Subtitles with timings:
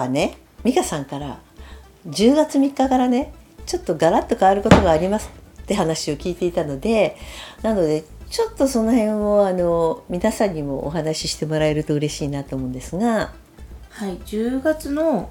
[0.00, 1.40] はね美香さんから
[2.08, 3.32] 10月3日からね
[3.66, 5.30] ちょっとガラッと変わることがあります
[5.62, 7.16] って話を聞いていたので
[7.62, 13.32] なのでちょっとその辺をあの皆さんにもお話ししてもらえると嬉しいなと思うんですが。
[13.90, 15.30] はい10月の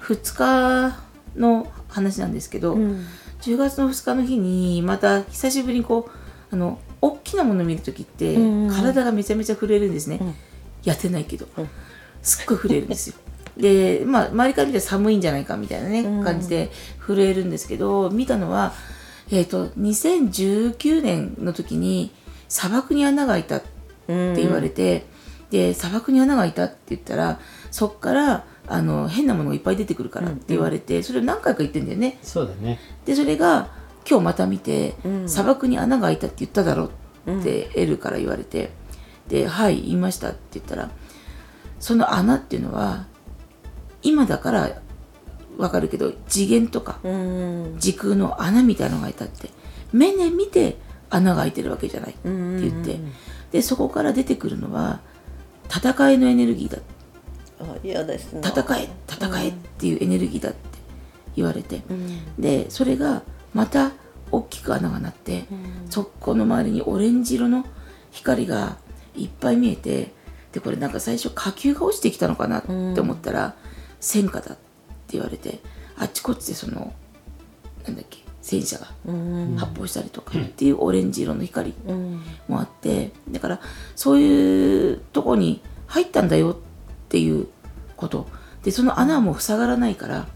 [0.00, 0.96] 2日
[1.34, 3.06] の話なんですけど、うん。
[3.40, 8.36] 10月の2日の日にまた久しぶりにこうあの大きなものを見る時って、
[8.70, 10.34] 体がめちゃめちゃ震えるんですね、うん。
[10.84, 11.68] やってないけど、うん。
[12.22, 13.16] すっごい震えるんですよ
[13.56, 16.24] でまあ周りから見たら寒いんじゃないかみたいなね、うん。
[16.24, 16.70] 感じで
[17.06, 18.72] 震えるんですけど見たのは
[19.30, 22.12] えっ、と2019年の時に
[22.48, 23.66] 砂漠に穴が開いたって
[24.36, 25.06] 言われて、
[25.50, 27.40] で砂漠に穴が開いたって言ったら
[27.70, 32.18] そっからあの変なものがいっぱい出てくるからって言われて、それを何回か言ってんだよね。
[32.22, 32.78] そうだね。
[33.04, 33.68] でそれが
[34.08, 35.28] 今日また見て、うん。
[35.28, 36.90] 砂漠に穴が開いたって言っただろ
[37.28, 38.70] ってエルから言われて、
[39.28, 40.90] で「はい言いました」って言ったら
[41.80, 43.06] その穴っていうのは
[44.06, 44.82] 今だから
[45.58, 47.76] わかるけど次元とかうん。
[47.78, 49.50] 時空の穴みたいなのが開いたって。
[49.92, 50.76] 目で見て
[51.10, 52.98] 穴が開いてるわけじゃないってうん言って、
[53.52, 55.00] でそこから出てくるのは
[55.68, 56.78] 戦いのエネルギーだ
[58.04, 58.42] ですね。
[58.44, 60.58] 戦え戦えっていうエネルギーだって
[61.36, 62.34] 言われて、うん。
[62.38, 63.22] でそれが
[63.54, 63.92] また
[64.30, 65.54] 大きく穴が鳴って、う
[65.86, 65.90] ん。
[65.90, 67.64] そこの周りにオレンジ色の
[68.10, 68.76] 光が
[69.14, 70.12] いっぱい見えて
[70.52, 73.54] でこれなんか最初火球が落ちてきたのかなって思ったら、
[74.06, 74.58] 戦火だって
[75.08, 75.58] 言われて
[75.98, 76.92] あっちこっちでその
[77.84, 79.56] なんだっけ戦車がうん。
[79.56, 82.22] 発砲したりとかっていうオレンジ色の光うん。
[82.46, 83.60] もあってだから
[83.96, 86.56] そういうとこに入ったんだよっ
[87.08, 87.48] ていう
[87.96, 88.28] こと。
[88.62, 90.28] でその穴はもう塞がらないから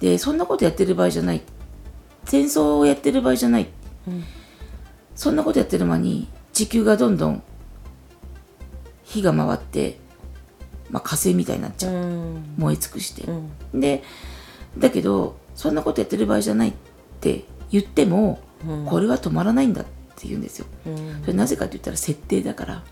[0.00, 1.42] でそんなことやってる場合じゃない。
[2.24, 3.68] 戦争をやってる場合じゃない、
[4.06, 4.24] うん。
[5.16, 7.42] そんなことやってる間に地球がどんどん
[9.02, 9.98] 火が回って、
[10.92, 12.54] まあ、火星みたいになっちゃう、うん。
[12.58, 13.80] 燃え尽くして、うん。
[13.80, 14.04] で
[14.78, 16.72] だけどそんなことやってる場合じゃないっ
[17.20, 18.86] て言っても、うん。
[18.86, 19.84] これは止まらないんだっ
[20.16, 20.66] て言うんですよ。
[20.86, 21.20] うん。
[21.22, 22.82] それなぜかって言ったら設定だから。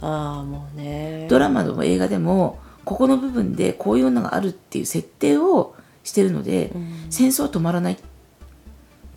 [0.00, 1.26] ああもうね。
[1.28, 7.06] ドラマでも映画でもここの部分でこういうのがあるっていう設定をしてるので、うん。
[7.10, 8.02] 戦争は止まらないって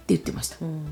[0.07, 0.57] 言ってました。
[0.61, 0.85] うん。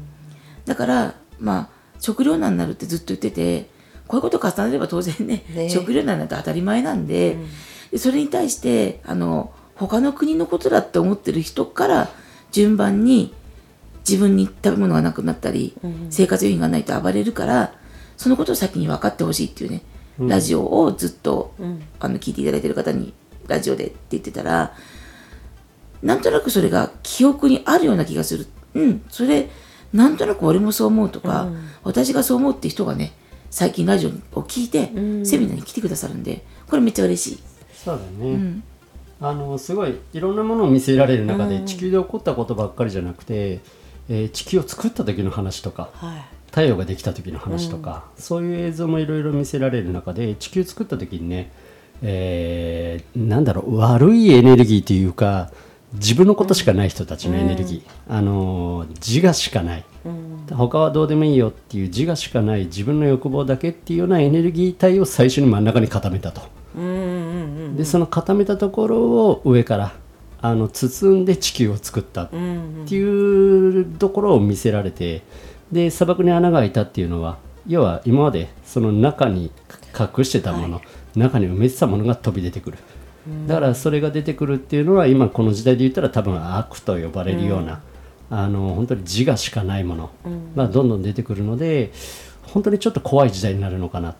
[0.65, 1.69] だからまあ
[1.99, 3.69] 食糧難になるってずっと言ってて
[4.11, 5.69] こういうことを重ねれば当然ねね。
[5.69, 7.37] 食糧難なんて当たり前なんで,、
[7.91, 12.09] でそれに対してあの他の国のことだって思ってる人から
[12.51, 13.33] 順番に
[14.05, 16.07] 自分に食べ物がなくなったり、うん。
[16.09, 17.73] 生活用品がないと暴れるから
[18.17, 19.81] そのことを先に分かってほしいっていうね、
[20.19, 21.81] ラジオをずっと、うん。
[22.01, 23.13] あの聞いていただいてる方に
[23.47, 24.73] ラジオでって言ってたら
[26.03, 28.47] なんとなくそれが記憶にあるような気がする。
[28.73, 29.49] うんそれ
[29.93, 31.69] なんとなく俺もそう思うとか、うん。
[31.83, 33.13] 私がそう思うって人がね
[33.51, 35.25] 最近ラジオを聞いて、うん。
[35.25, 37.39] セミナーに来てくださるんでこれめっちゃ嬉しい、
[37.75, 38.63] そうだね、うん。
[39.19, 41.65] あのすごいいろんなものを見せられる中で、うん。
[41.65, 43.59] 地球で起こったことばっかりじゃなくて、
[44.09, 46.25] えー地球を作った時の話とかはい。
[46.47, 51.51] 太陽ができた時の話とか、そういう映像もいろいろ見せられる中で地球作った時にね、
[52.01, 55.49] えーなんだろう悪いエネルギーというか
[55.93, 59.79] 自分のことしかない人たちのエネルギー、あのー自我しかない。
[59.79, 59.90] うん
[60.55, 66.41] 他はどうでもいいよっていう自我しかない自分の欲望だけっていうようなエネルギー体を最初に真ん中に固めたと。
[67.75, 69.93] でその固めたところを上から
[70.41, 75.21] あの包んで地球を作ったっうんていうところを見せられて
[75.71, 77.37] で砂漠に穴が開いたっていうのは
[77.67, 79.51] 要は今までその中に
[79.97, 80.81] 隠してたもの、
[81.15, 82.77] 中に埋めてたものが飛び出てくる、
[83.47, 87.81] だからそれが出てくるっていうのは今この時代で言ったら多分悪と呼ばれるような、
[88.31, 90.09] あの本当に自我しかないもの。
[90.55, 91.91] がどんどん出てくるので
[92.43, 94.15] 本当にちょっと怖い時代になるのかな。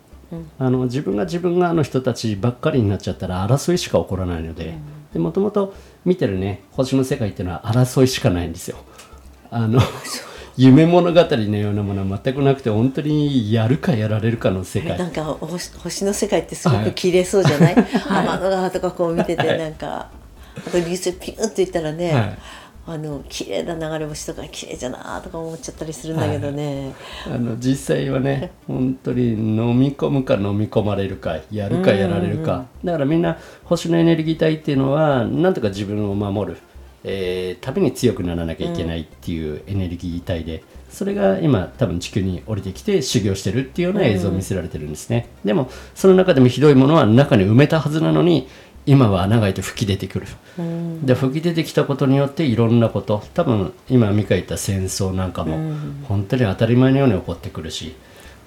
[0.60, 4.76] あの自分が自分側の人たちばっかりになっちゃったら争いしか起こらないので。
[5.16, 5.74] もともと
[6.06, 8.78] 見てるね星の世界っていうのは争いしかないんですよ。
[9.50, 9.82] あの
[10.56, 14.98] 夢物語のようなものは全くなくて本当にやるかやられるかの世界。
[14.98, 20.10] なんか星星の世界ってすごく綺麗そうじゃない、天の川とかこう見ててなんか、
[20.58, 22.38] あと流星ピュンっていったらね、はい
[22.88, 26.94] あの綺麗な流れ星とか綺麗じゃなとか思っちゃったりするんだけどね、
[27.28, 36.58] あの実際はね 本当に飲み込むか飲み込まれるかやるかやられるか、だからみんな星のエネルギー体っていうのはなんとか自分を守る、
[37.04, 48.48] えーために強くならなきゃいけないっていうエネルギー体でそれが今多分地球に降りてきて修行してるっていうような映像を見せられてるんですね、でもその中でもひどいものは中に埋めたはずなのに
[48.86, 50.28] 今は穴が開いて吹き出てくる、
[51.04, 53.24] で吹き出てきたことによっていろんなこと。
[53.34, 55.76] 多分今ミカ言った戦争なんかも
[56.08, 57.96] 本当に当たり前のように起こってくるし。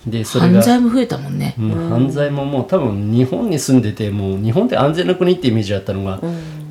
[0.06, 6.20] でそれ犯が罪も増えたもんね、うん犯罪ももう多分日本に住んでてもう日本って安全な国ってイメージだったのが、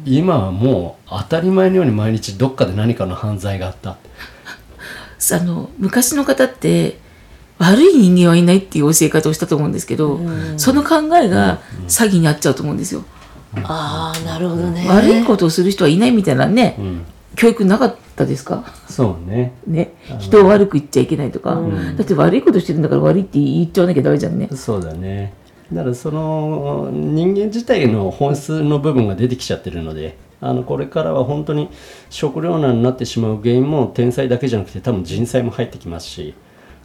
[0.06, 3.98] 今はもう当たり前のように毎日どっかで何かの犯罪があった。
[5.36, 7.00] あの昔の方って
[7.58, 10.20] 悪い人間はいないっていう教え方をしたと思うんですけど、
[10.58, 13.04] その考えが詐欺にあっちゃうと思うんですよ、
[13.64, 14.86] ああなるほどね。
[14.88, 17.06] 悪いことをする人はいないみたいなね、ん。
[17.36, 18.64] 教育なかったですか？
[18.90, 19.54] そうね。
[19.68, 21.60] ね、人を悪く言っちゃいけないとか、
[21.98, 24.50] だって悪いことしてるんだから悪いって言っちゃわなきゃダメじゃんね。
[24.56, 25.34] そうだね。
[25.72, 31.70] だからその人間自体の本質の部分が出てきちゃってるのであのこれからは本当に
[32.12, 36.36] 食糧難になってしまう原因も天災だけじゃなくて多分人災も入ってきますし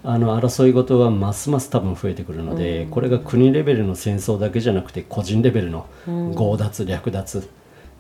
[0.05, 7.49] あの争い事はますます多分増えてくるので、これが国レベルの戦争だけじゃなくて個人レベルの強奪略奪、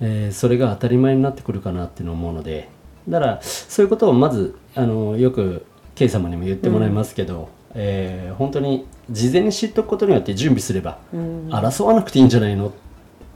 [0.00, 2.68] えーそれが当たり前になってくるかなっていうのを思うので。
[3.08, 5.64] だからそういうことをまずあのよく
[5.94, 12.72] K 様にも言ってもらいますけど、えー本当に事前に知っておくことによって準備すれば、争わなくていいんじゃないの？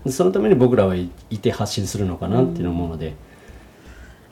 [0.08, 3.14] そのために僕らはいいて発信するのかなっていうのを思うので、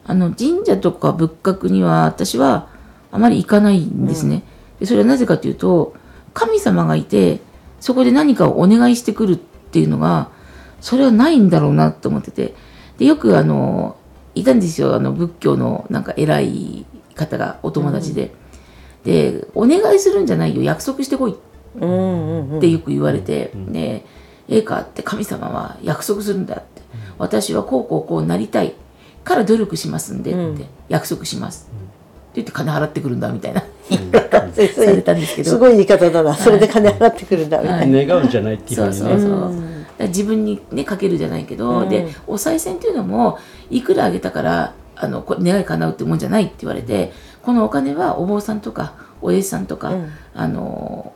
[0.05, 2.69] あの神社とか仏閣には私は
[3.12, 4.43] あまり行かないんですね、
[4.79, 5.95] でそれはなぜかというと
[6.33, 7.41] 神様がいて
[7.81, 10.31] そこで何かをお願いしてくるっていうのが
[10.81, 12.55] それはないんだろうなと思ってて。
[13.01, 13.97] でよくあの
[14.35, 16.85] いたんですよあの仏教のなんか偉い
[17.15, 18.31] 方がお友達で、
[19.05, 21.37] でお願いするんじゃないよ約束してこい
[21.77, 22.59] うんうんうん。
[22.59, 24.05] ってよく言われて、で
[24.49, 26.83] 「ええか?」って神様は約束するんだって、
[27.17, 28.75] 私はこうこうこうなりたい
[29.25, 31.69] から努力しますんでって、約束します、
[32.35, 33.62] 言って金払ってくるんだみたいな。
[33.88, 35.50] 言い方されたんですけど。
[35.50, 36.35] すごい言い方だな。
[36.35, 37.61] それで金払ってくるんだ。
[37.61, 39.21] みたいな、願うんじゃないっていうふそううにね。
[39.21, 39.31] そう
[39.99, 41.88] そう、自分にねかけるじゃないけど、うん。
[41.88, 43.38] でお賽銭っていうのも
[43.71, 47.12] いくらあげたからあのこれ願い叶うってもんじゃないって言われて
[47.43, 50.12] このお金はお坊さんとかお絵師さんとか、うん。
[50.35, 51.12] あの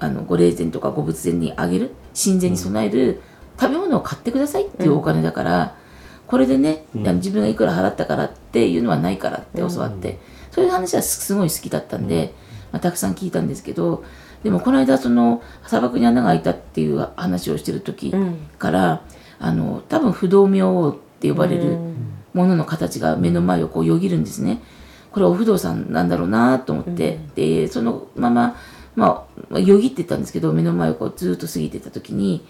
[0.00, 3.20] あのご霊前とかご仏前にあげる神前に備える
[3.60, 5.76] 食べ物を買ってくださいっていうお金だから、
[6.28, 10.18] これでね、あの自分がいくら払ったからっていうのはないからって教わって、
[10.50, 12.34] そういう話はすすごい好きだったんで、
[12.70, 14.04] まあ、たくさん聞いたんですけど
[14.42, 18.14] でもこの間その砂漠に穴が開いたっていう話をしてる時
[18.58, 19.02] から、
[19.40, 21.78] あの多分不動明王って呼ばれる
[22.34, 24.62] ものの形が目の前をこうよぎるんですね。
[25.10, 28.56] これお不動産なんだろうなと思って、でそのまま、
[28.94, 32.46] まあ、よぎってたんですけど目の前をこうずっと過ぎてた時に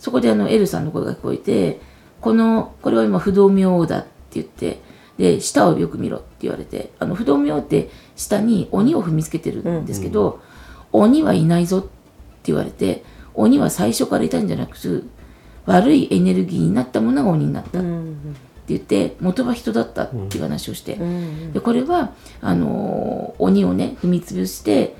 [0.00, 1.80] そこであのエルさんの声が聞こえて
[2.20, 4.80] このこれは今不動明王だって言って
[5.18, 10.40] で下をよく見ろって言われてあの不動明王って下に鬼を踏みつけてるんですけど、
[10.92, 11.88] 鬼はいないぞって
[12.44, 14.88] 言われて鬼は最初からいたんじゃなくて
[15.66, 17.88] 悪いエネルギーになったものが鬼になったって
[18.68, 20.98] 言って元は人だったっていう話をして、
[21.52, 24.96] でこれはあのー鬼をね踏み潰して、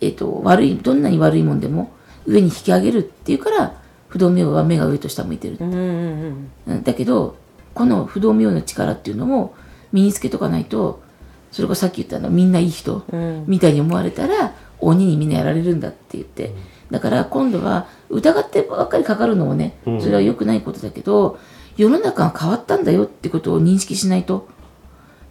[0.00, 1.92] えっと悪いどんなに悪いもんでも
[2.26, 3.82] 上に引き上げるっていうから
[4.14, 6.82] 不動明王は目が上と下向いてる、うんうんうん。
[6.84, 7.36] だけど
[7.74, 9.56] この不動明王の力っていうのも
[9.90, 11.02] 身につけとかないと
[11.50, 13.44] それこそさっき言ったのみんないい人うん。
[13.48, 16.52] みたいに思われたら鬼にみんなやられるんだって言って、
[16.92, 21.40] だから今度は疑ってばっかりかかるのもねそれは良くないことだけど
[21.76, 24.46] 世の中が変わったんだよってことを認識しないと。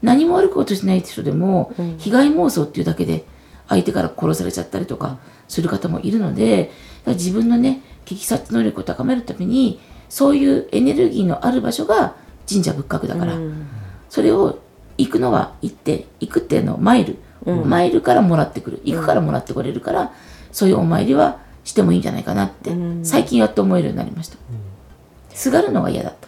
[0.02, 3.24] 何も悪いことしない人でも被害妄想っていうだけで
[3.70, 6.72] 相手から殺されちゃったりとかする方もいるので
[7.06, 9.80] 自分のね危機察知能力を高めるために
[10.10, 12.16] そういうエネルギーのある場所が
[12.50, 13.38] 神社仏閣だから、
[14.10, 14.60] それを
[14.98, 17.18] 行くのは行って行くっていうのをマイル、
[17.66, 18.82] マイルからもらってくる。
[18.84, 20.14] 行くからもらってこれるから、
[20.52, 22.72] そういうお参りはしてもいいんじゃないかなって、
[23.04, 24.38] 最近やっと思えるようになりました、
[25.34, 26.28] すがるのが嫌だった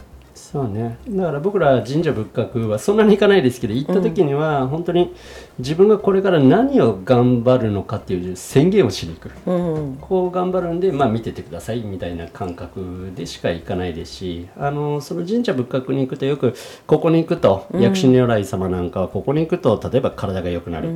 [0.56, 0.98] そうね。
[1.10, 5.14] だから僕ら神社仏閣はそんなに行かないですけど行った時には本当に
[5.60, 16.56] 自分がこれから何を頑張るのかっていう宣言をしに行く、うんこう頑張るんで、まあ、見ててくださいみたいな感覚でしか行かないですしあのその神社仏閣に行くとよく
[16.88, 20.88] ここに行くと、薬師如来様なんかはここに行くと例えば体が良くなる、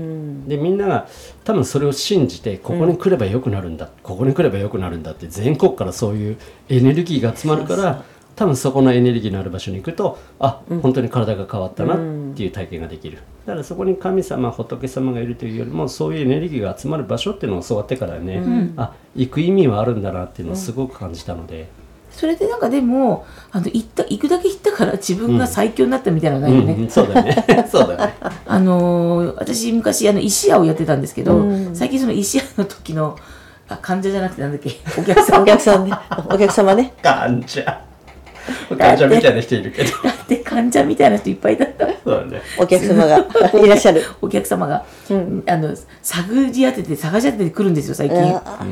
[0.48, 1.08] でみんなが
[1.44, 6.38] 多分それを信じてここに来れば良くなるんだ、ここに来れば良くなるんだって全国からそういう
[6.70, 8.04] エネルギーが集まるから
[8.40, 11.98] 多分そこのエネルギーのある場所に行くとあ、本当に体が変わったなっ
[12.36, 13.18] ていう体験ができる。
[13.46, 18.42] だからそこに神様仏様がいるというよりもそういうエネルギーが集まる場所っていうのを教わってからね、
[18.78, 21.68] あ行く意味はあるんだなっていうのをすごく感じたので、
[22.12, 26.90] それでなんかでもあの行った行くだけ行ったから自分が最強になったみたいなのないよね、うんうん。
[26.90, 27.46] そうだね。
[27.70, 28.14] そうだね。
[28.46, 31.44] あのー私昔あの石屋をやってたんですけど、
[31.74, 33.18] 最近その石屋の時の
[33.68, 34.72] あ患者じゃなくてなんだっけ？
[34.98, 35.92] お客さんお客さんね。
[36.30, 36.94] お客様ね。
[37.04, 37.89] 患者
[38.78, 42.42] 患者みたいな人いるけどだって患者みたいな人いっぱいだったそうだね。
[42.58, 43.18] お客様が
[43.54, 44.04] いらっしゃる。
[44.22, 44.86] お客様が、
[45.48, 48.66] あの探り当てて探し当ててくるんですよ最近、あ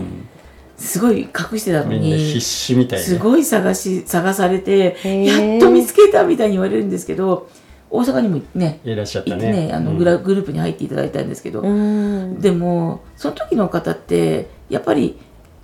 [0.78, 3.06] すごい隠してたのみんな必に死みたいな。
[3.06, 7.50] すごい探し探されてやっと見つけたみたいに言われるんですけど
[7.90, 9.68] 大阪にもねいらっしゃったね。
[9.68, 12.40] ねあのグラグループに入っていただいたんですけど、うん。
[12.40, 15.18] でもその時の方ってやっぱり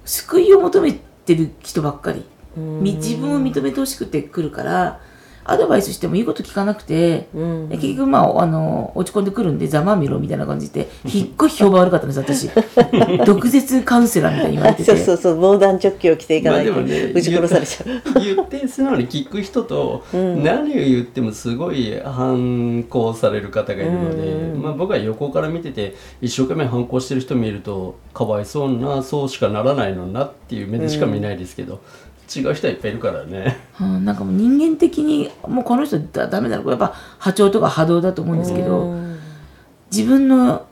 [0.05, 0.93] 救いを求め
[1.25, 2.19] てる人ばっかり。
[2.19, 4.99] み自分を認めてほしくて来るから
[5.45, 7.69] アドバイスしても言うこと聞かなくて、うん。
[7.69, 12.49] で結局まああの落ち込んでくるんでざまあみろみたいな感じでひっごい評判悪かったんです私。
[13.25, 14.85] 毒舌カウンセラーみたいに言われてて。
[14.85, 18.21] そうそうそう防弾チョッキを着ていかまないと撃ち殺されちゃう。
[18.21, 31.81] 言って素直に聞く人と、何を言ってもすごい反抗される方がいるので、まあ、僕は横から見てて一生懸命反抗してる人見るとかわいそうなそうしかならないのになっていう目でしか見ないですけど、
[32.35, 33.57] 違う人はいっぱいいるからね。
[33.79, 38.95] うん、なんかもう人間的にもうこの人だダメだろやっぱ波長とか波動だと思うんですけど
[39.91, 40.65] 自分の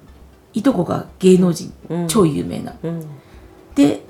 [0.54, 1.72] いとこが芸能人、
[2.08, 2.78] 超有名な、ん。
[3.76, 4.02] で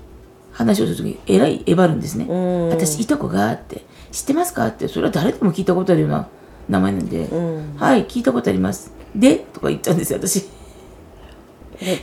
[0.51, 2.69] 話をする時にえらいえばるんですね、ん。
[2.69, 6.27] 私いとこがって知ってますかってそれは誰でも聞いたことあるような
[6.69, 7.75] 名前なんで、ん。
[7.77, 8.91] はい聞いたことあります。
[9.15, 10.47] でとか言っちゃうんですよ私。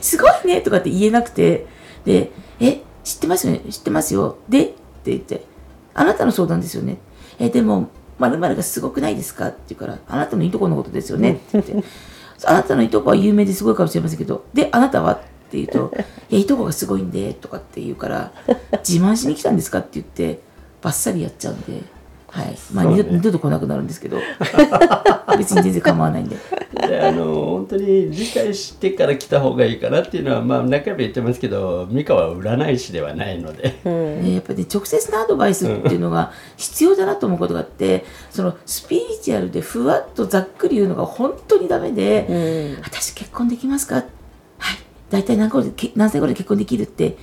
[0.00, 1.66] すごいねとかって言えなくて。
[2.04, 2.30] で
[2.60, 4.38] え知ってますよね知ってますよ。
[4.48, 5.44] でって言って
[5.94, 6.98] あなたの相談ですよね。
[7.38, 7.88] えでも
[8.18, 9.48] まるがすごくないですか？
[9.48, 11.32] って言うからあなたのいとこのことですよね。
[11.32, 11.84] って言って。
[12.44, 15.12] あなたのいとこは有名ですごいかもしれませんけどであなたは？
[15.14, 15.18] っ
[15.50, 15.92] て言うと
[16.30, 18.32] 「いやいとこがすごいんで」とかって言うから
[18.86, 20.40] 「自慢しに来たんですか?」って言って
[20.82, 21.82] バッサリやっちゃうんで、
[22.28, 22.56] はい。
[22.72, 23.02] まあ、ね。
[23.10, 24.18] 二度と来なくなるんですけど。
[25.38, 26.36] 別に全然構わないんで。
[26.88, 33.78] であの本当に理解してから来た方がいいかなっていうのは、まあ、何回も言ってますけど美香は占い師ではないので。
[33.84, 43.96] ね、やっぱりね直接のアドバイスっていうのが必要だなと思うことがあってそのスピリチュアルでふわっとざっくり言うのが本当にダメで、私結婚できますか？
[43.96, 44.06] はい。
[45.10, 47.16] 大体何頃でけ何歳頃で結婚できるって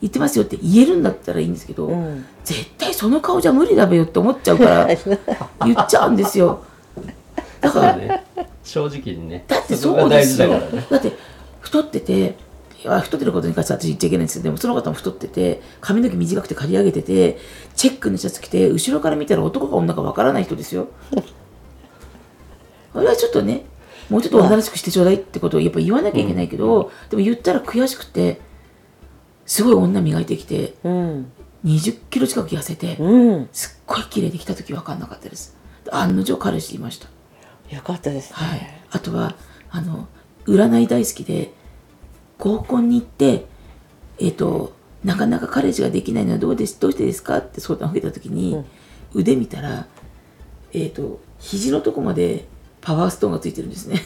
[0.00, 2.24] 言ってますよって言えるんだったらいいんですけど、ん。
[2.44, 4.86] 絶対その顔じゃ無理だべよって思っちゃうから
[5.64, 6.64] 言っちゃうんですよ
[7.60, 8.24] だからね。
[8.64, 9.44] 正直にね。
[9.46, 10.60] だってそこが大事そうですよ。
[10.60, 10.86] だからね。
[10.90, 11.12] だって
[11.60, 12.36] 太ってて
[12.82, 17.38] いや太ってることに関しては私言っちゃいけないんですけどでもその方も太ってて髪の毛短くて刈り上げてて
[17.76, 20.88] チェックのシャツ着て後ろから見たら男か女かわからない人ですよ。
[22.94, 23.66] あれはちょっとね
[24.08, 28.40] もうちょっと女らしくしてちょうだいってことをやっぱ言わなきゃいけないけど、でも言ったら悔しくて
[29.46, 31.32] すごい女磨いてきてうん。
[31.64, 33.48] 20キロ近く痩せて、うん。
[33.52, 35.54] すっごい綺麗できた時分かんなかったです。
[35.92, 37.08] 案の定彼氏いました
[37.70, 38.60] よかったですね、はい、
[38.90, 39.34] あとは
[39.70, 40.08] あの
[40.46, 41.52] 占い大好きで
[42.38, 43.46] 合コンに行って
[44.18, 44.74] えっ、と
[45.04, 48.62] なかなか彼氏ができないのはどうですどうしてですかって相談を受けた時に、
[49.14, 49.86] 腕見たら
[50.74, 52.44] えっ、と肘のとこまで
[52.82, 53.96] パワーストーンがついてるんですね。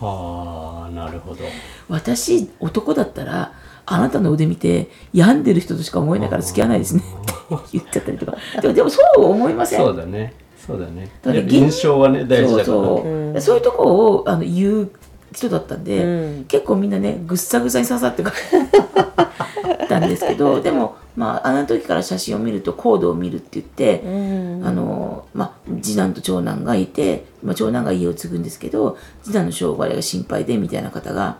[0.00, 1.44] は あなるほど。
[1.88, 3.52] 私男だったら
[3.86, 7.02] あなたの腕見て病んでる人としか思えないから付き合わないですね。
[7.02, 8.36] って言っちゃったりとか。
[8.60, 9.78] でもでもそう思いません？
[9.78, 10.34] そうだね
[10.66, 11.10] そうだね。
[11.48, 12.64] 印象はね大事だから。
[12.64, 14.90] そうそう,、そういうとこをあの言う
[15.32, 16.44] 人だったんで、うん。
[16.44, 18.22] 結構みんなねぐっさぐさに刺さって
[19.88, 24.62] たんですけど でもまああの時から写真を見るとコードを見るって言って、うん。
[24.64, 25.52] あのまあ、
[25.82, 31.38] 次男と長男がいて、まあ、長男が家を継ぐんですけど次男の商売が心配でみたいな方が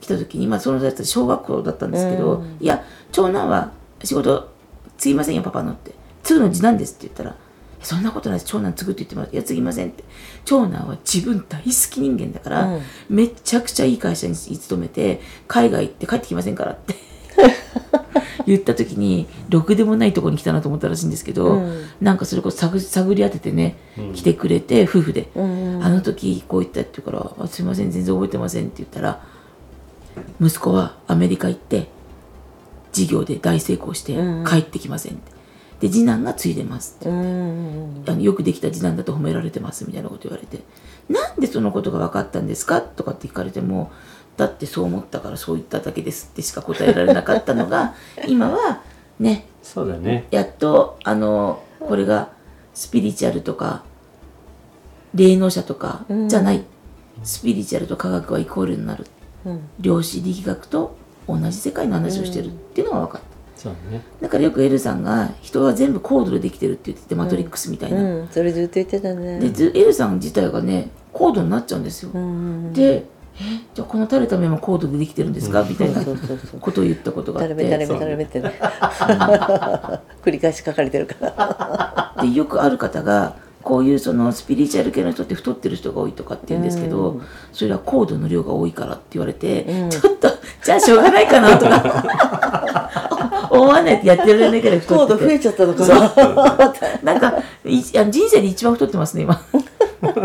[0.00, 3.72] 来た時に、まあ、その時は小学校だったんですけど、いや長男は
[4.04, 4.48] 仕事
[4.96, 5.92] 継ぎませんよパパのって。
[6.22, 7.36] 継ぐの次男ですって言ったら
[7.82, 8.50] そんなことないです。
[8.50, 10.04] 長男継ぐって言ってますいや継ぎませんって。
[10.44, 12.82] 長男は自分大好き人間だから、うん。
[13.08, 16.94] めちゃくちゃいい会社に勤めて海外行って帰ってきませんからって。
[18.46, 21.84] 言った時にろくでもないとこに来たなと思ったらしいんですけど、うん。
[22.00, 23.76] なんかそれこそ探探り当ててね、
[24.14, 25.80] 来てくれて夫婦で、うん。
[25.82, 29.22] あの時こう言ったって言うからあ「すいません全然覚えてません」って言ったら
[30.40, 31.88] 息子はアメリカ行って
[32.92, 34.44] 事業で大成功してうん。
[34.44, 35.39] 帰ってきませんって。
[35.80, 37.08] で次男が継いでますって。
[37.08, 40.62] うんあのよくできた次男だと褒められてますみたいなこと言われて。
[41.08, 43.90] なんでそのことが分かったんですかとかって聞かれても
[44.36, 47.94] だってそう思ったからそう言っただけですってしか答えられなかったのが
[48.28, 48.82] 今は
[49.18, 50.26] ねそうだね。
[50.30, 52.30] やっとあのこれが
[52.74, 53.82] スピリチュアルとか
[55.14, 56.62] 霊能者とかじゃない、
[57.24, 59.06] スピリチュアルと科学はイコールになる。
[59.44, 59.60] うん。
[59.80, 60.96] 量子力学と
[61.26, 63.29] 同じ世界の話をしてるっていうのが分かった。
[63.60, 64.02] そうだね。
[64.22, 69.38] だからよくエルさんが人は全部コードでできてるって言っててマトリックスみたいな、うんそれずっと言ってたね。
[69.38, 73.04] でずエルさん自体がねコードになっちゃうんですよ、うんで
[73.36, 76.02] えじゃあこの垂れた目もコードでできてるんですか、みたいな
[76.60, 77.54] ことを言ったことがあって。
[77.54, 78.52] だらめだらめだらめってね。
[80.22, 82.22] 繰り返し書かれてるから。
[82.22, 87.22] でよくある方がこういうそのスピリチュアル系の人って太ってる人が多いとかって言うんですけど、うん。
[87.52, 89.90] それはコードの量が多いからって言われて、うん。
[89.90, 90.28] ちょっと
[90.62, 92.90] じゃあしょうがないかなとか
[93.50, 95.18] 思わないとやってられないからい太ってて。
[95.18, 95.86] コード増えちゃったのか
[97.02, 97.12] な。
[97.14, 99.40] なんかい人生で一番太ってますね今。
[100.02, 100.20] だか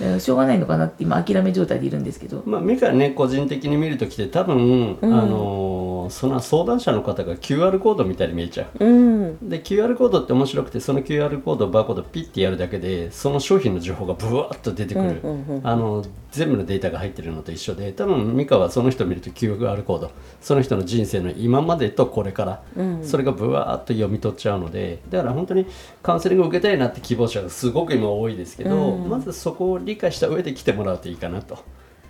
[0.00, 2.42] らしょうがないのかなって今諦め状態でいるんですけど。
[2.44, 8.84] まあ、ミカね個人的に見るときて多分、あのーその相談者の方が QR コードみたいに見えちゃう。
[8.84, 9.48] うん。
[9.48, 15.66] で QR コードって面白くてその QR コードバーコードピッてやるだけでその商品の情報がブワーッと出てくる、うんうんうん。
[15.66, 20.10] あの全部のデータが入ってるのと一緒で多分ミカはその人を見ると QR コード
[20.40, 22.62] その人の人生の今までとこれから、
[23.02, 25.00] それがブワーッと読み取っちゃうので。
[25.10, 25.66] だから本当に
[26.02, 31.58] カウンセリングを受けたいなって希望者がすごく今多いですけど、まずそこを理解した上で来てもらうといいかなと。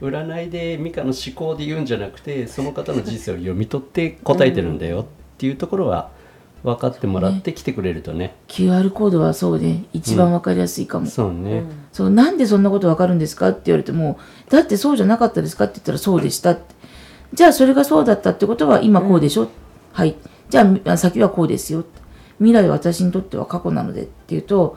[0.01, 5.05] 占いでミカの思考で言うんじゃなくてその方の人生を読み取って答えてるんだよっ
[5.39, 6.11] ていうところは
[6.63, 8.37] 分かってもらって来てくれるとね。
[8.49, 16.75] QR コードはそうね一番わかりやすいかも、そうね、そうなんでそんなことわかるんですかって言われてもだってそうじゃなかったですかって言ったらそうでしたって。
[17.35, 19.49] じゃあそれがそうだったってことは今こうでしょ、
[19.93, 20.17] はい。
[20.51, 21.85] じゃああ先はこうですよ
[22.39, 24.77] 未来は私にとっては過去なのでって言うと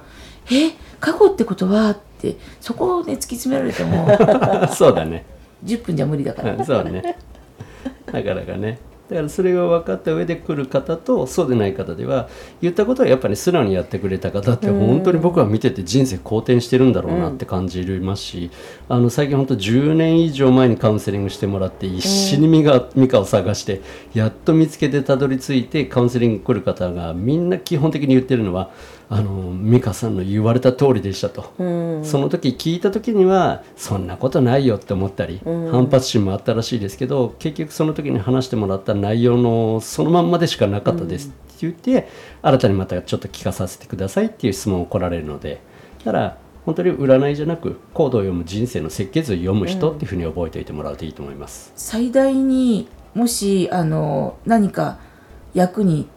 [0.50, 0.71] え
[1.02, 4.08] 過去ってことはってそこをね突き詰められても
[4.74, 5.26] そうだね。
[5.65, 6.56] 10分じゃ無理だから。
[6.56, 7.17] うんそうね。
[8.12, 12.28] なかなかねだからそれが分かった上で来る方とそうでない方では
[12.62, 18.52] 言ったことはやっぱり素直にやってくれた方って本当に僕は見てて人生好転してるんだろうなって感じますし、
[18.88, 23.82] あの最近本当10年以上前にカウンセリングしてもらって必死にミカミカを探して
[24.13, 28.69] やっと見つけてたどり着いてカウンセリング来る方がみんな基本的に言ってるのは
[29.10, 42.08] あの美香さんの言われた通りでしたと、その時聞いた時にはそんなことないよって思ったり、反発心もあったらしいですけど結局その時に話してもらった内容のそのまんまでしかなかったですって言って、
[42.41, 45.62] 新たにまたちょっと聞かさせてくださいっていう質問を来られるので
[46.04, 51.71] だから本当に占いじゃなくコードを読む人生の設計図を読む人っていうふうに覚えておいてもらうといいと思います。
[51.75, 54.99] 最大にもしあの何か
[55.54, 56.08] 役に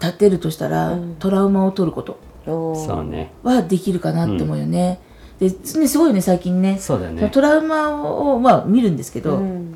[0.00, 2.18] 立てるとしたら、トラウマを取ること。
[2.46, 3.32] おーそうね。
[3.42, 5.00] はできるかなって思うよね。
[5.40, 5.54] で、ね
[5.88, 6.78] すごいよね最近ね。
[6.78, 7.28] そうだよね。
[7.30, 9.74] トラウマを、まあ、見るんですけど、うん。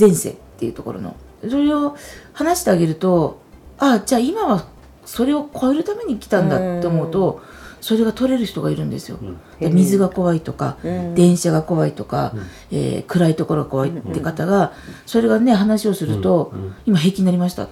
[0.00, 1.14] 前世っていうところの。
[1.42, 1.94] それを
[2.32, 3.40] 話してあげると
[3.78, 4.66] あじゃあ今は
[5.04, 7.40] それを超えるために来たんだって思うと、
[7.80, 9.18] それが取れる人がいるんですよ。
[9.60, 11.14] で水が怖いとか、うん。
[11.14, 12.34] 電車が怖いとか、
[12.70, 14.72] えー暗いところが怖いって方が、
[15.06, 16.52] それがね話をすると、
[16.86, 17.68] 今平気になりましたっ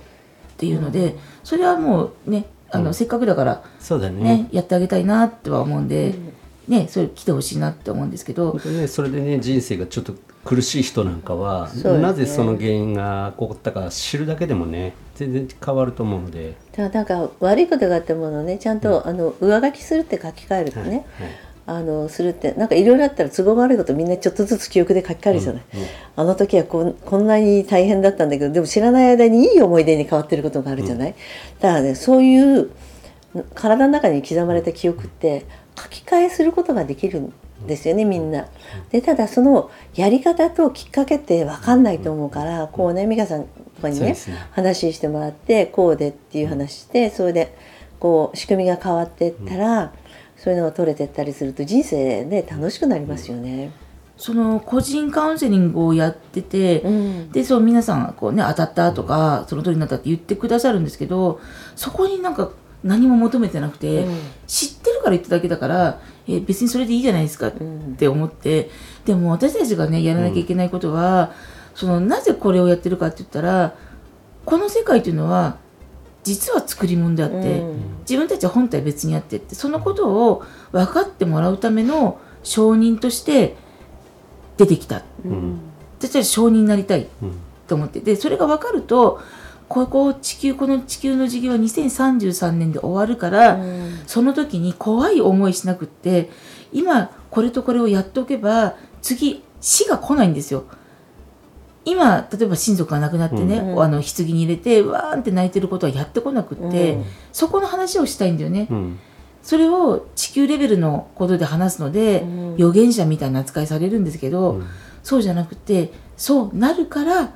[0.57, 4.23] ていうので、それはもうねあの、せっかくだからそうだね。
[4.23, 6.15] ねやってあげたいなっては思うんで、
[6.69, 8.59] ねそれ来てほしいなって思うんですけど。
[8.65, 10.15] ね、それでね人生がちょっと
[10.45, 11.99] 苦しい人なんかは、ね。
[11.99, 21.29] なぜその原因が起こったか知るだけでもね全然変わると思うので、だからなんか悪いことがあったものをねちゃんと、あの上書きするって書き換えるとね、はい
[21.69, 25.63] あのするってなんかいろいろあったら都合が悪いことみんなちょっとずつ記憶で書き換えるじゃない、
[26.15, 31.15] あの時はこんこんなに大変だったんだけどでも知らない間にいい思い出に変わってることがあるじゃない、
[31.59, 32.71] だからねそういう
[33.55, 35.45] 体の中に刻まれた記憶って
[35.77, 37.33] 書き換えすることができるん
[37.67, 38.47] ですよねみんな。
[38.91, 44.17] でただそのやり方ときっかけって分かんないと思うからこうね美香さんとかにね
[44.53, 47.57] 話してもらってこうでっていう話してそれで
[47.99, 49.93] こう仕組みが変わっていったら、
[50.37, 53.73] そういうのが取れてったりすると人生ね楽しくなりますよね。
[54.19, 57.33] その個人カウンセリングをやってて、うん。
[57.33, 61.41] でそう皆さんこうね当たったとか、その通りになったって言ってくださるんですけど
[61.75, 62.51] そこになんか
[62.87, 64.19] 何も求めてなくて、うん。
[64.47, 67.53] 知ってるから言っただけだから、えー別にそれでいいじゃないですかっ
[67.99, 68.71] て思って、
[69.05, 71.33] でも私たちがねやらなきゃいけないことは、
[71.75, 73.77] そのなぜこれをやってるかって言ったら
[74.47, 75.59] この世界というのは
[76.25, 77.81] 実は作り物であって、うん。
[78.01, 83.57] 自分たちは本体別にあってってそのことを分かってもらうための証人として
[84.57, 85.03] 出てきた。
[85.25, 85.61] うん。
[85.99, 87.33] 私たち証人になりたいうん。
[87.67, 88.01] と思って。
[88.01, 89.21] でそれが分かると
[89.69, 93.99] ここ地球この地球の事業は2033年で終わるから、うん。
[94.07, 96.31] その時に怖い思いしなくって
[96.73, 100.65] 今これとこれをやっておけば次死が来ないんですよ。
[101.85, 103.83] 今例えば親族が亡くなってね、うん。
[103.83, 107.05] あの棺に入れてわーんって泣いてることはやってこなくって、うん。
[107.33, 108.69] そこの話をしたいんだよね。
[108.71, 108.99] うん。
[109.43, 112.55] それを地球レベルのことで話すので、うん。
[112.55, 114.67] 預言者みたいな扱いされるんですけど、うん。
[115.03, 117.33] そうじゃなくてそうなるから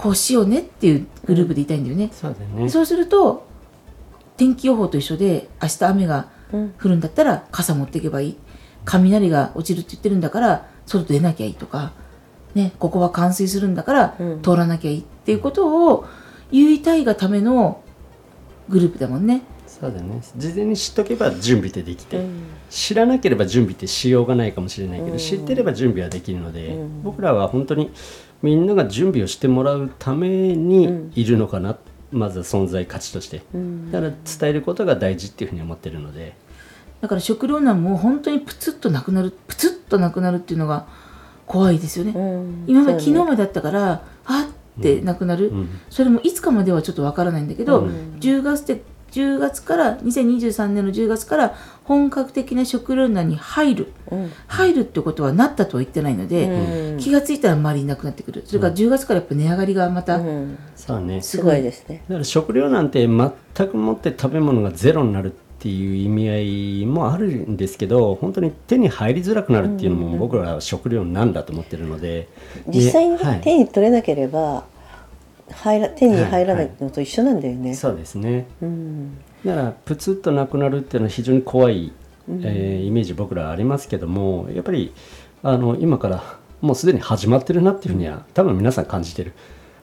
[0.00, 2.08] こうしようねっていうグループで言いたいんだよね。
[2.12, 2.68] そうだよね。
[2.70, 3.46] そうすると
[4.38, 6.74] 天気予報と一緒で明日雨がうん。
[6.82, 8.36] 降るんだったら傘持っていけばいい。
[8.84, 11.92] 雷が落ちるって言ってるんだから外出なきゃいいとか、
[12.54, 14.42] ね、ここは冠水するんだからうん。
[14.42, 15.00] 通らなきゃいい。
[15.00, 16.06] っていうことを
[16.50, 17.82] 言いたいがための
[18.68, 19.42] グループだもんね。
[19.66, 20.20] そうだよね。
[20.36, 22.42] 事前に知っとけば準備ってできて、うん。
[22.68, 25.18] 知らなければ準備ってしようがないかもしれないけど、うん。
[25.18, 27.02] 知ってれば準備はできるので、うん。
[27.02, 27.92] 僕らは本当に
[28.42, 31.76] みんなが準備をしてもらうためにいるのかな、
[32.12, 33.42] まずは存在価値として。
[33.54, 33.92] うん。
[33.92, 36.34] だから伝えることが大事っていうふうに思ってるので、
[37.00, 40.86] だから食糧難も本当にプツッとなくなるプツッとなくなるっていうのが
[41.46, 42.12] 怖いですよね。
[42.14, 42.64] うん。
[42.66, 44.48] 今まで昨日までだったからあ
[44.78, 45.68] ってなくなる、うん。
[45.88, 48.16] それもいつかまではちょっとわからないんだけど、うん。
[48.20, 51.56] 10月で10月から2023年の10月から
[51.90, 53.92] 本格的な食糧難に入る。
[54.12, 54.32] うん。
[54.46, 56.98] 入るってことはなったとは言ってないので、うん。
[56.98, 58.44] 気がついたら周りになくなってくる。
[58.46, 60.56] それから10月からやっぱ値上がりがまた、うん。
[60.76, 61.20] そうね。
[61.20, 62.04] すごいですね。
[62.08, 72.28] だから食料なんて全くもって食べ物がゼロになるっていう意味合いもあるんですけど本当に手に入りづらくなるっていうのも僕らは食料なんだと思ってるので。
[72.68, 73.40] 実際にではい。
[73.40, 74.62] 手に取れなければ
[75.50, 78.46] 入ら手に入らないのと一緒なんだよね、そうですね。
[78.62, 81.92] うんだからプツッとなくなるっていうのは非常に怖い、
[82.28, 84.92] えーイメージ僕らはありますけどもやっぱり
[85.42, 89.32] あの今からもうすでに始まってるなっていうふうには多分皆さん感じてる。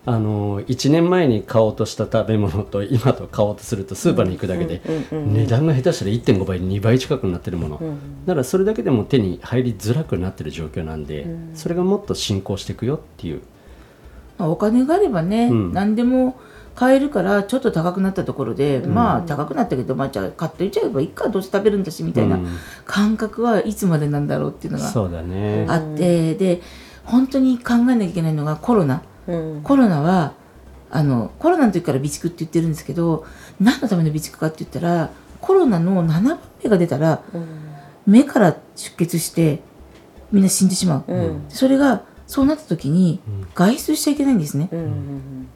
[0.07, 8.25] あの1年前に買おうとした食べ物と今と買おうとするとスーパーに行くだけで値段が下手したら1.5倍2倍近くになってるもの、ん。
[8.25, 11.51] だからそれだけでも手に入りづらくなってる状況なんで、うん。
[11.55, 13.41] それがもっと進行していくよっていう。
[14.37, 15.73] まあお金があればね、うん。
[15.73, 16.39] 何でも
[16.77, 18.93] 買えるからちょっと高くなったところで、ん。
[18.93, 22.47] まあ高くなったけど、まあ、じゃあ買っといちゃえばいいかどうせ食べるんだしみたいなうん。
[22.85, 26.61] 感覚はいつまでなんだろうっていうのがあって、で
[27.03, 29.01] 本当に考えなきゃいけないのがコロナ。
[29.25, 29.61] うん。
[29.63, 30.33] コロナは
[30.91, 33.25] あのコロナの時から備蓄って言ってるんですけど
[33.59, 35.09] 何のための備蓄かって言ったら
[35.41, 37.47] コロナの7番目が出たらうん。
[38.05, 39.61] 目から出血して
[40.31, 41.45] みんな死んでしまう、うん。
[41.49, 43.47] それがそうなった時にうん。
[43.55, 45.49] 外出しちゃいけないんですね、うんうん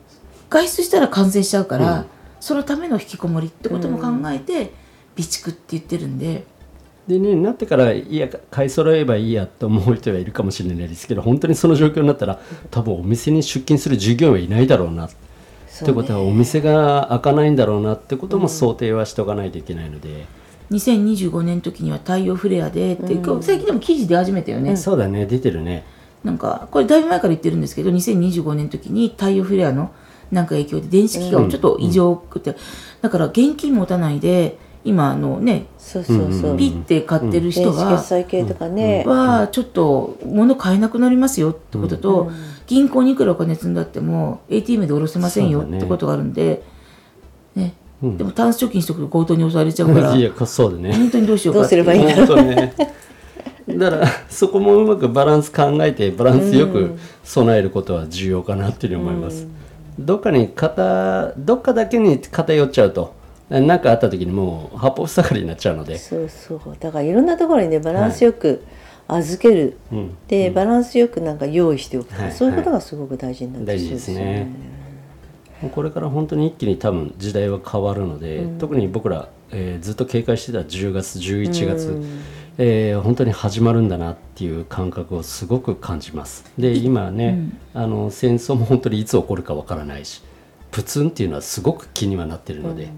[0.51, 2.05] 外出したら感染しちゃうから、うん。
[2.39, 4.71] そのための引きこもりってことも考えて
[5.15, 6.43] 備蓄って言ってるんで、
[7.07, 15.07] でねなってからいや買い揃えばいいやと思う人はいるかもしれないですけど本当にその状況になったら多分お店に出勤する従業員はいないだろうな。
[15.07, 15.09] っ
[15.83, 20.25] てことはお店が開かないんだろうなってことも想定はしておかないといけないので、
[20.71, 25.83] 2025年の時には太陽フレアでって、最近でも記事出始めたよね、そうだね出てるね。
[26.23, 29.91] なんかこれだいぶ前から言ってるんですけど2025年の時に太陽フレアの
[30.31, 32.55] なんか影響で電子機器がちょっと異常くて、
[33.01, 42.31] だから現金持たないで今あのねそうそうそう、うんピッて買ってる人電子が、決済系とかね、はちょっと物買えなくなりますよってことと、
[42.67, 46.63] 銀行にいくらお金積んだっても ATM で下ろせませんよってことがあるんで、
[47.55, 47.73] ね。
[48.01, 48.17] うん。
[48.17, 50.13] でもタンス貯金しとくと強盗に襲われちゃうから。
[50.15, 50.93] いやそうだね。
[50.93, 51.59] 本当にどうしようか。
[51.61, 52.73] どうすればいいんだ本当ね。
[53.77, 59.47] だからそこもうまくバランス考えてバランスよく備えることは重要かなっていうふうに思います、
[60.05, 63.19] どっかに偏どっかだけに偏っちゃうと。
[63.49, 66.61] 何かあった時にもう八方塞がりになっちゃうので、そうそう。
[66.79, 68.63] だからいろんなところにねバランスよく
[69.09, 72.31] 預ける、うん、でバランスよくなんか用意しておくはい。
[72.31, 74.47] そういうことがすごく大事になって大事ですね。
[75.73, 82.01] これから本当に一気に多分時代は変わるので、特に僕ら、えーずっと警戒してた10月11月、
[82.57, 86.45] えー本当に始まるんだなっていう感覚をすごく感じます。
[86.57, 90.21] で今ね、あの戦争も本当にいつ起こるかわからないし
[90.71, 92.89] プツンっていうのはすごく気にはなってるので、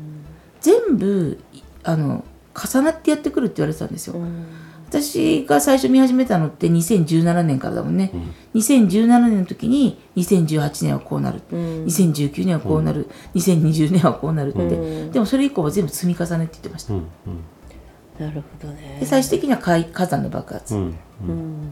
[0.61, 1.39] 全部
[1.83, 2.23] あの
[2.55, 4.45] 重なってやってくるって言われてたんですよ、うん。
[4.87, 8.11] 私が最初見始めたのって2017年からだもんね、
[8.53, 11.85] 2017年の時に2018年はこうなる、うん。
[11.85, 15.11] 2019年はこうなる、2020年はこうなるって、うん。
[15.11, 17.03] でもそれ以降は全部積み重ねって言ってました、うん
[18.19, 18.97] なるほどね。
[18.99, 21.29] で最終的には火火山の爆発、うんうん。
[21.29, 21.69] うん。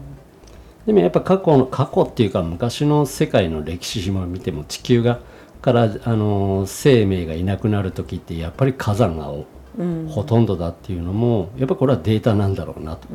[0.86, 5.20] でもやっぱ過去の過去っていうか昔の世界の歴史も見ても地球が
[5.60, 13.08] からあの生命がいなくなる時ってやっぱり火山がほとんどだっていうのもやっぱりこれはデータなんだろうなと。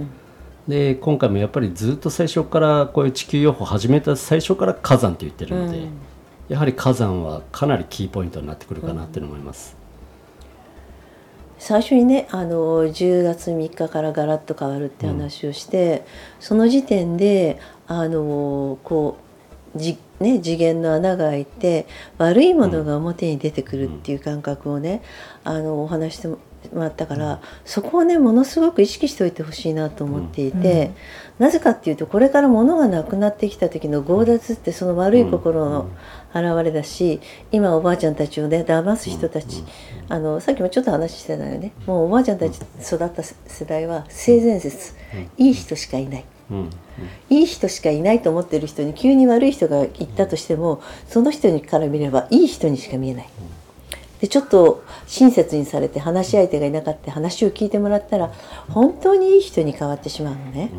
[0.68, 5.88] で今回もやっぱりずっと最初からこういう地球予報始めた最初から火山って言ってるので、
[6.50, 9.77] やはり火山はかなりキーポイントになってくるかなって思います。
[11.60, 16.02] 最初にねあの10月3日からガラッと変わるって話をして、うん、
[16.40, 19.18] その時点であのこ
[19.76, 21.86] うじ、ね、次元の穴が開いて
[22.18, 25.02] 悪いものが表に出てくるっていう感覚をね、
[25.46, 26.40] うん、あのお話しても
[26.74, 30.92] らったから、うん、そこをねものすごく意識しておいてほしいなと思っていて、
[31.38, 35.90] なぜかっていうとこれから物がなくなってきた時の強奪ってその悪い心の
[36.34, 39.64] 現れだし今おばあちゃんたちをね騙す人たち
[40.10, 41.74] あのさっきもちょっと話してたよね。
[41.86, 44.96] もうおばあちゃんたち育った世代は性善説。
[45.38, 46.26] いい人しかいない。
[47.30, 53.30] いい人しかいないと思ってる人に急に悪い人がいったとしてもその人から見ればいい人にしか見えない。
[54.22, 58.32] でちょっと親切にされて話し相手がいなかった話を聞いてもらったら
[58.70, 60.72] 本当にいい人に変わってしまうのね。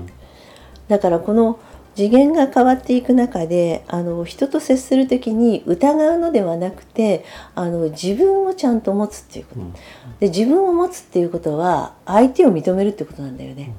[0.89, 1.61] だからこの
[1.95, 7.25] 次元が変わっていく中であの人と接する時に疑うのではなくて
[7.57, 9.61] あの自分をちゃんと持つっていうこと、
[10.21, 13.75] で自分を持つっていうことは相手を認めるってことなんだよね。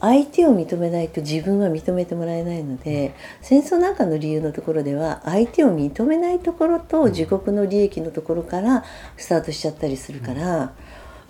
[0.00, 8.84] 相手を認めないと自分は認めてもらえないので戦争なんかの理由のところでは相手を認めないところと自国の利益のところから
[9.16, 10.72] スタートしちゃったりするから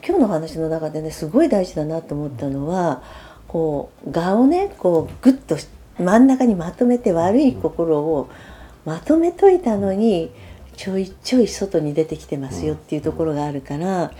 [0.06, 3.02] 今日の話の中でねすごい大事だなと思ったのは
[3.48, 5.56] こう我をねこうグッと
[5.98, 8.28] 真ん中にまとめて悪い心を
[8.84, 10.30] まとめといたのに
[10.76, 14.12] ちょいちょい外に出てきてますよっていうところがあるから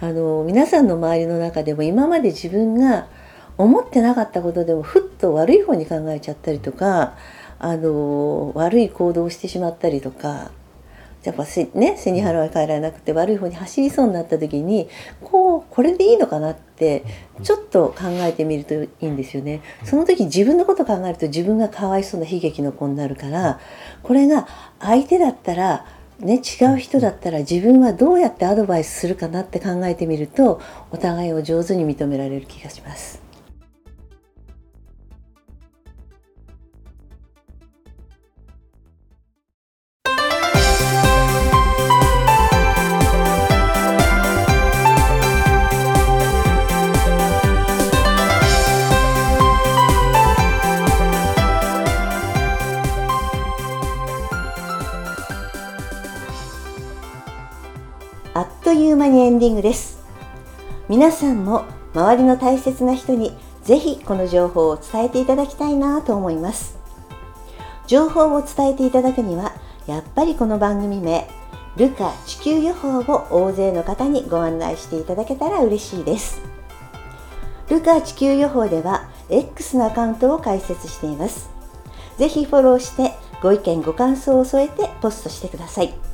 [0.00, 3.08] あの皆さんの周りの中でも今まで自分が
[3.58, 7.16] 思ってなかったことでもふっと悪い方に考えちゃったりとか
[7.58, 10.50] あの悪い行動をしてしまったりとか
[11.22, 14.88] やっぱせ,、ね、背に腹は変えられなくて悪い方に走りそうになった時に
[15.22, 17.04] こうこれでいいのかなって
[17.42, 19.62] ちょっと考えてみるといいんですよね。
[19.84, 23.58] その時自分のこと考えると自分がかわいそうな悲劇の子になるから
[24.02, 24.46] これが
[24.80, 25.86] 相手だったら
[26.20, 30.60] ね、違う人だったら自分はどうやってアドバイスするかなって考えてみると
[30.92, 33.23] お互いを上手に認められる気がします。
[59.44, 59.98] ディングです。
[60.88, 66.78] 皆さんも周りの大切な人にぜひこの情報を伝えていただきたいなと思います。
[67.86, 69.52] 情報を伝えていただくには
[69.86, 71.28] やっぱりこの番組名
[71.76, 76.40] ルカ地球予報を大勢の方にご案内していただけたら嬉しいです。
[77.68, 81.50] ルカ地球予報では X のアカウントを開設しています。
[82.16, 86.13] ぜひフォローしてご意見ご感想を添えてポストしてください。